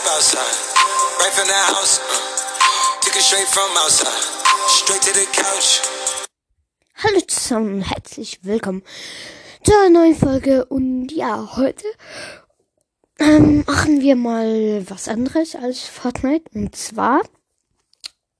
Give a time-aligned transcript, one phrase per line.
[0.00, 0.56] sleep outside.
[1.20, 4.22] Right from the house, uh, took it straight from outside.
[4.68, 5.80] Straight to the couch.
[6.94, 8.82] Hallo zusammen herzlich willkommen
[9.64, 10.64] zu einer neuen Folge.
[10.66, 11.86] Und ja, heute
[13.18, 16.50] ähm, machen wir mal was anderes als Fortnite.
[16.54, 17.22] Und zwar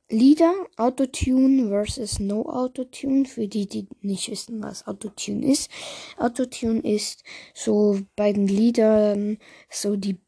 [0.09, 3.25] Lieder, Autotune versus No Autotune.
[3.27, 5.71] Für die, die nicht wissen, was Autotune ist.
[6.19, 7.23] Autotune ist
[7.55, 9.39] so bei den Liedern
[9.71, 10.19] so die,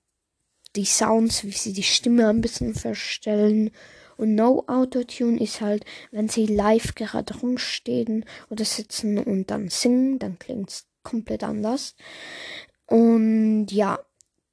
[0.77, 3.71] die Sounds, wie sie die Stimme ein bisschen verstellen.
[4.17, 10.19] Und No Autotune ist halt, wenn sie live gerade rumstehen oder sitzen und dann singen,
[10.19, 11.95] dann klingt es komplett anders.
[12.87, 13.99] Und ja,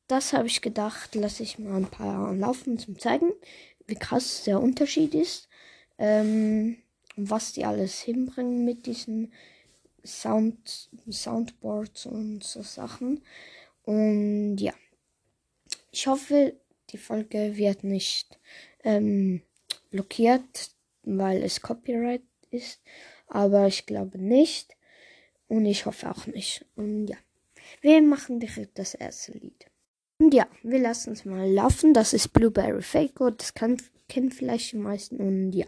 [0.08, 3.32] das habe ich gedacht, lasse ich mal ein paar laufen zum zeigen
[3.90, 5.50] wie krass der Unterschied ist.
[5.98, 6.78] Ähm,
[7.16, 9.34] was die alles hinbringen mit diesen
[10.06, 13.22] Sound, Soundboards und so Sachen.
[13.84, 14.74] Und ja,
[15.92, 16.56] ich hoffe,
[16.92, 18.40] die Folge wird nicht
[18.84, 19.42] ähm,
[19.92, 20.72] blockiert,
[21.04, 22.82] weil es Copyright ist.
[23.28, 24.76] Aber ich glaube nicht.
[25.48, 26.66] Und ich hoffe auch nicht.
[26.76, 27.18] Und ja,
[27.82, 29.66] wir machen direkt das erste Lied.
[30.20, 31.94] Und ja, wir lassen es mal laufen.
[31.94, 35.18] Das ist Blueberry Fake Das kann, kennen vielleicht die meisten.
[35.18, 35.68] Und ja,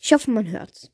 [0.00, 0.90] ich hoffe, man hört's.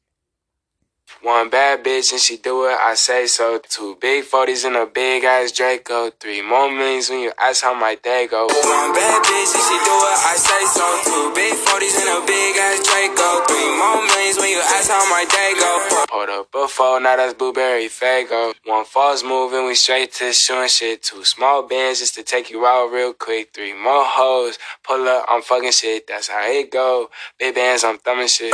[1.21, 3.61] One bad bitch and she do it, I say so.
[3.69, 6.11] Two big 40s and a big ass Draco.
[6.11, 8.47] Three more millions when you ask how my day go.
[8.47, 10.87] One bad bitch and she do it, I say so.
[11.05, 13.45] Two big 40s and a big ass Draco.
[13.47, 16.07] Three more millions when you ask how my day go.
[16.11, 18.55] Hold up before, now that's Blueberry Fago.
[18.65, 21.03] One false move and we straight to shooting shit.
[21.03, 23.53] Two small bands just to take you out real quick.
[23.55, 26.07] Three more hoes, pull up, I'm fucking shit.
[26.07, 27.11] That's how it go.
[27.39, 28.53] Big bands, I'm thumbing shit.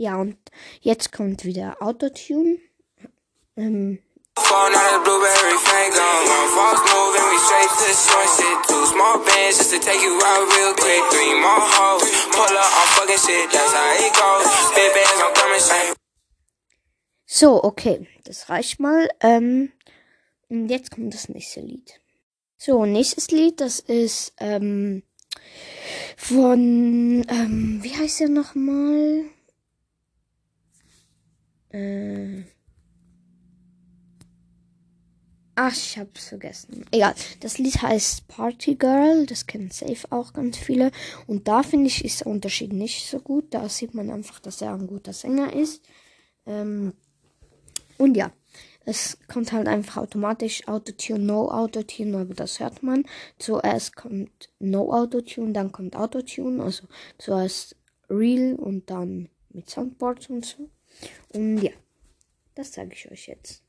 [0.00, 0.38] Ja, und
[0.80, 2.56] jetzt kommt wieder Autotune.
[3.54, 3.98] Ähm,
[17.26, 19.06] so, okay, das reicht mal.
[19.20, 19.70] Ähm,
[20.48, 22.00] und jetzt kommt das nächste Lied.
[22.56, 25.02] So, nächstes Lied, das ist ähm,
[26.16, 29.26] von, ähm, wie heißt der nochmal?
[31.70, 32.42] Äh.
[35.54, 36.86] Ach, ich hab's vergessen.
[36.90, 37.14] Egal.
[37.40, 39.26] Das Lied heißt Party Girl.
[39.26, 40.90] Das kennen safe auch ganz viele.
[41.26, 43.52] Und da finde ich, ist der Unterschied nicht so gut.
[43.52, 45.82] Da sieht man einfach, dass er ein guter Sänger ist.
[46.46, 46.94] Ähm,
[47.98, 48.32] und ja.
[48.86, 53.04] Es kommt halt einfach automatisch Autotune, No Autotune, aber das hört man.
[53.38, 56.62] Zuerst kommt No Autotune, dann kommt Autotune.
[56.64, 56.86] Also
[57.18, 57.76] zuerst
[58.08, 60.70] Real und dann mit Soundboards und so.
[61.34, 61.72] Und ja,
[62.54, 63.62] das zeige ich euch jetzt,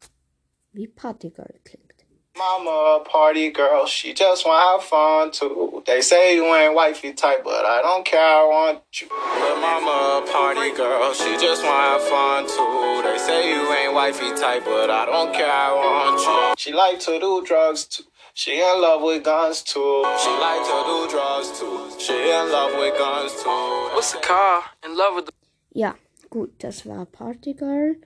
[0.74, 1.92] wie Party Girl klingt.
[2.38, 5.84] Mama, party girl, she just wanna have fun too.
[5.86, 9.10] They say you ain't wifey type, but I don't care, I want you.
[9.10, 13.02] But mama, party girl, she just wanna have fun too.
[13.04, 16.54] They say you ain't wifey type, but I don't care, I want you.
[16.58, 18.04] She like to do drugs too.
[18.34, 20.06] She in love with guns too.
[20.24, 21.92] She like to do drugs too.
[22.00, 23.90] She in love with guns too.
[23.94, 24.64] What's the car?
[24.86, 25.34] In love with the
[25.74, 25.94] Ja,
[26.32, 28.02] gut, das war Party Girl.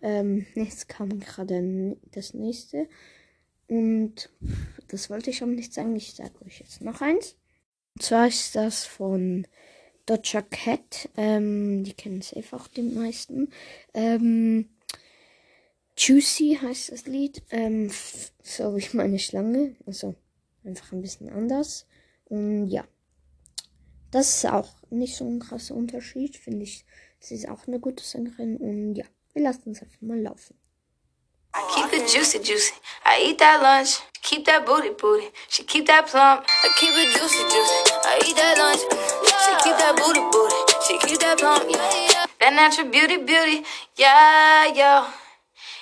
[0.00, 2.88] Ähm, jetzt kam gerade das nächste.
[3.68, 4.30] Und
[4.88, 5.94] das wollte ich auch nicht sagen.
[5.96, 7.36] Ich sage euch jetzt noch eins.
[7.94, 9.46] Und zwar ist das von
[10.06, 11.10] Doja Cat.
[11.16, 13.50] Ähm, die kennen safe auch die meisten.
[13.92, 14.70] Ähm,
[15.96, 17.42] Juicy heißt das Lied.
[17.50, 17.90] Ähm,
[18.42, 19.76] so wie meine Schlange.
[19.86, 20.14] Also
[20.64, 21.86] einfach ein bisschen anders.
[22.26, 22.84] Und ja.
[24.10, 26.84] Das ist auch nicht so ein krasser Unterschied, finde ich.
[27.24, 30.58] Sie ist auch eine gute Sängerin und ja, wir lassen es einfach mal laufen.
[31.56, 32.74] I keep it juicy, juicy.
[33.06, 35.30] I eat that lunch, keep that booty, booty.
[35.48, 36.44] She keep that plump.
[36.44, 37.94] I keep it juicy, juicy.
[38.04, 38.80] I eat that lunch,
[39.40, 40.56] she keep that booty, booty.
[40.86, 42.26] She keep that plump, yeah.
[42.40, 43.64] That natural beauty, beauty,
[43.96, 45.06] yeah, yo.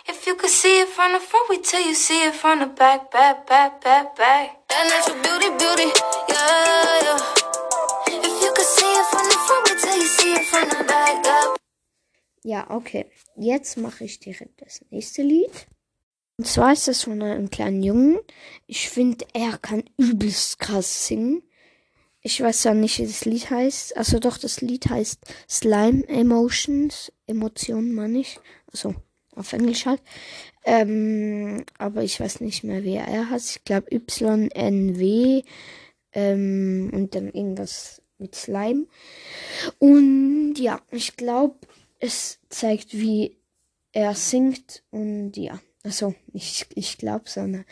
[0.06, 2.66] If you could see it from the front, we tell you see it from the
[2.66, 4.68] back, back, back, back, back.
[4.68, 5.90] That natural beauty, beauty,
[6.28, 7.41] yeah, yo.
[12.44, 13.06] Ja, okay.
[13.36, 15.66] Jetzt mache ich direkt das nächste Lied.
[16.38, 18.18] Und zwar ist das von einem kleinen Jungen.
[18.66, 21.42] Ich finde, er kann übelst krass singen.
[22.20, 23.96] Ich weiß ja nicht, wie das Lied heißt.
[23.96, 27.12] Also doch, das Lied heißt Slime Emotions.
[27.26, 28.38] Emotionen meine ich.
[28.72, 28.94] Also
[29.34, 30.02] auf Englisch halt.
[30.64, 33.56] Ähm, aber ich weiß nicht mehr, wer er heißt.
[33.56, 35.42] Ich glaube YNW.
[36.12, 38.86] Ähm, und dann irgendwas mit Slime.
[39.78, 41.56] Und ja, ich glaube,
[42.02, 43.38] es zeigt, wie
[43.92, 44.82] er singt.
[44.90, 47.64] Und ja, also ich, ich glaube, sondern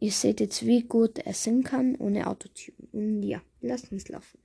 [0.00, 2.88] ihr seht jetzt, wie gut er singen kann ohne Autotune.
[2.92, 4.40] Und ja, lasst uns laufen.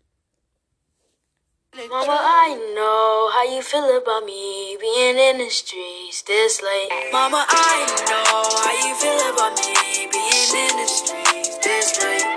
[1.74, 6.92] Mama, I know how you feel about me being in the streets this late.
[7.14, 12.31] Mama, I know how you feel about me being in the streets this late.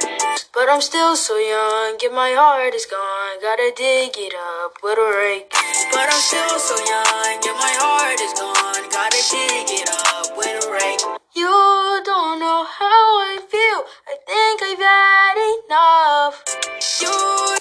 [0.54, 3.42] But I'm still so young, and my heart is gone.
[3.42, 5.50] Gotta dig it up with a rake.
[5.90, 8.86] But I'm still so young, and my heart is gone.
[8.88, 11.02] Gotta dig it up with a rake.
[11.34, 11.50] You
[12.04, 13.80] don't know how I feel.
[14.06, 16.34] I think I've had enough.
[17.02, 17.58] You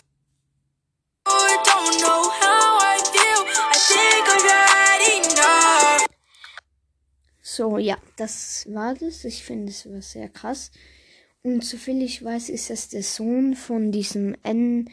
[1.26, 3.42] you don't know how I feel.
[3.58, 6.08] I think I've had enough.
[7.42, 9.26] So, ja, das war das.
[9.26, 10.70] Ich finde, es war sehr krass.
[11.44, 14.90] Und soviel ich weiß, ist das der Sohn von diesem N,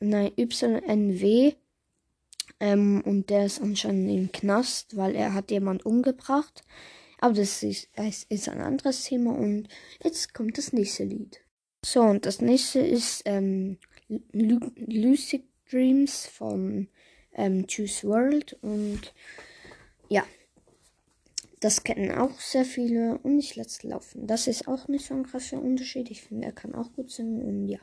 [0.00, 1.54] nein, YNW.
[2.60, 6.62] Ähm, und der ist anscheinend im Knast, weil er hat jemand umgebracht.
[7.20, 9.68] Aber das ist, das ist ein anderes Thema und
[10.02, 11.40] jetzt kommt das nächste Lied.
[11.84, 13.78] So, und das nächste ist ähm,
[14.32, 16.88] Lu Lucid Dreams von
[17.34, 19.14] ähm, Choose World und
[20.08, 20.24] ja,
[21.60, 24.26] das kennen auch sehr viele und ich lasse laufen.
[24.26, 26.10] Das ist auch nicht so ein krasser Unterschied.
[26.10, 27.78] Ich finde, er kann auch gut singen und ja.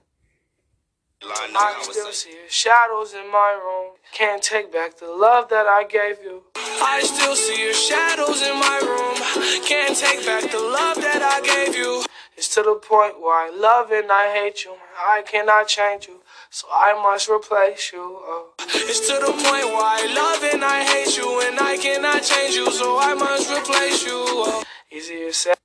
[1.23, 3.95] I still see your shadows in my room.
[4.13, 6.43] Can't take back the love that I gave you.
[6.55, 9.15] I still see your shadows in my room.
[9.63, 12.03] Can't take back the love that I gave you.
[12.37, 14.75] It's to the point where I love and I hate you.
[14.97, 16.21] I cannot change you,
[16.55, 17.99] so I must replace you.
[17.99, 18.53] Oh.
[18.89, 22.55] It's to the point where I love and I hate you, and I cannot change
[22.55, 24.15] you, so I must replace you.
[24.15, 24.63] Oh.
[24.89, 25.57] Easier said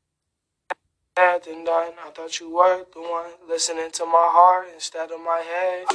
[1.47, 1.93] than done.
[2.05, 5.87] I thought you were the one listening to my heart instead of my head.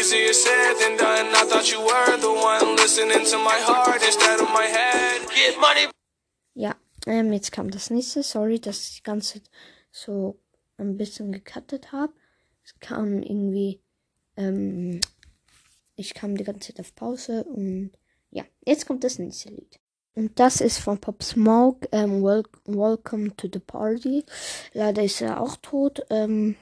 [0.00, 1.26] Easier said than done.
[1.34, 5.28] I thought you were the one listening to my heart instead of my head.
[5.28, 5.90] Get money.
[6.54, 6.74] Ja,
[7.06, 8.22] ähm, jetzt kam das nächste.
[8.22, 9.50] Sorry, dass ich die ganze Zeit
[9.90, 10.40] so
[10.78, 12.14] ein bisschen gecuttet habe.
[12.64, 13.82] Es kam irgendwie,
[14.38, 15.00] ähm,
[15.96, 17.90] ich kam die ganze Zeit auf Pause und
[18.30, 19.80] ja, jetzt kommt das nächste Lied.
[20.14, 24.24] Und das ist von Pop Smoke, ähm, Wel Welcome to the Party.
[24.72, 26.04] Leider ist er auch tot.
[26.10, 26.56] Ähm,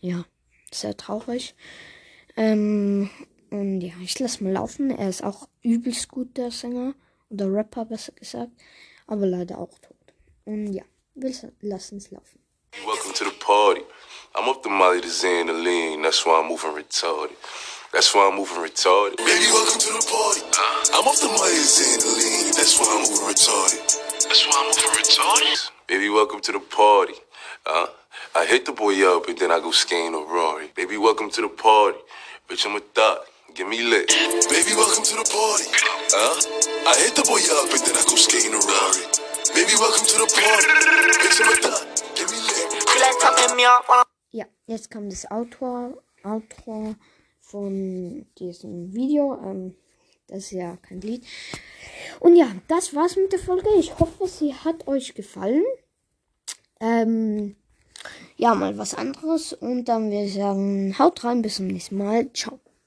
[0.00, 0.24] ja,
[0.72, 1.56] sehr traurig.
[2.36, 3.10] Ähm,
[3.50, 4.90] und ja, ich lasse mal laufen.
[4.90, 6.94] Er ist auch übelst gut, der Sänger.
[7.30, 8.52] Oder Rapper, besser gesagt.
[9.08, 9.96] Aber leider auch tot.
[10.44, 10.84] Und ja,
[11.14, 11.32] wir
[11.62, 12.40] lassen es laufen.
[12.84, 13.82] Welcome to the party.
[14.36, 16.02] I'm up to Molly to Zan to lean.
[16.02, 17.36] That's why I'm moving retarded.
[17.92, 19.16] That's why I'm moving retarded.
[19.16, 20.42] Baby, welcome to the party.
[20.92, 22.46] I'm up to Molly to Zan to lean.
[22.52, 23.80] That's why I'm moving retarded.
[24.28, 25.70] That's why I'm moving retarded.
[25.88, 27.14] Baby, welcome to the party.
[27.64, 27.86] Uh,
[28.36, 30.68] I hit the boy up and then I go skating a Rory.
[30.76, 31.98] Baby, welcome to the party.
[32.48, 33.24] Bitch, I'm a thot.
[33.54, 34.08] Get me lit.
[34.52, 35.66] Baby, welcome to the party.
[36.12, 39.00] Uh, I hit the boy up and then I go skating a Rory.
[39.56, 40.68] Baby, welcome to the party.
[41.24, 42.04] Bitch, I'm a thot.
[42.16, 42.84] Get me lit.
[44.30, 46.94] Ja, jetzt kommt das Outro, Outro
[47.40, 49.38] von diesem Video.
[49.42, 49.76] Ähm,
[50.28, 51.24] das ist ja kein Lied.
[52.20, 53.68] Und ja, das war's mit der Folge.
[53.78, 55.64] Ich hoffe, sie hat euch gefallen.
[56.80, 57.56] Ähm,
[58.36, 59.52] ja, mal was anderes.
[59.52, 62.32] Und dann würde ich sagen, haut rein, bis zum nächsten Mal.
[62.32, 62.60] Ciao.